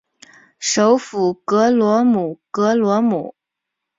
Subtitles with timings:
[0.57, 3.35] 首府戈罗姆戈罗姆。